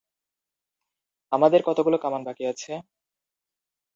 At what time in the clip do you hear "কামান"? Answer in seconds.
1.97-2.21